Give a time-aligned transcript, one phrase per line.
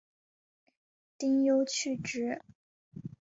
[1.15, 2.41] 丁忧去职。